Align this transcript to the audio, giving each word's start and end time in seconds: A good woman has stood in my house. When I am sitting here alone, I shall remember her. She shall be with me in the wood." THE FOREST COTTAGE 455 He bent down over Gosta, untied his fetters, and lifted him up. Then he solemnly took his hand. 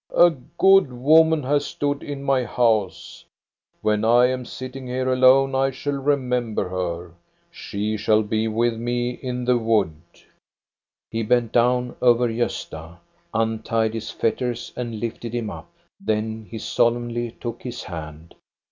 A 0.15 0.31
good 0.57 0.91
woman 0.91 1.43
has 1.43 1.63
stood 1.63 2.01
in 2.01 2.23
my 2.23 2.43
house. 2.43 3.23
When 3.83 4.03
I 4.03 4.25
am 4.29 4.45
sitting 4.45 4.87
here 4.87 5.13
alone, 5.13 5.53
I 5.53 5.69
shall 5.69 5.93
remember 5.93 6.67
her. 6.69 7.11
She 7.51 7.97
shall 7.97 8.23
be 8.23 8.47
with 8.47 8.79
me 8.79 9.11
in 9.11 9.45
the 9.45 9.59
wood." 9.59 9.91
THE 11.11 11.21
FOREST 11.21 11.29
COTTAGE 11.29 11.29
455 11.29 11.29
He 11.29 11.29
bent 11.29 11.51
down 11.51 11.95
over 12.01 12.27
Gosta, 12.29 12.97
untied 13.31 13.93
his 13.93 14.09
fetters, 14.09 14.73
and 14.75 14.99
lifted 14.99 15.35
him 15.35 15.51
up. 15.51 15.69
Then 16.03 16.47
he 16.49 16.57
solemnly 16.57 17.35
took 17.39 17.61
his 17.61 17.83
hand. 17.83 18.33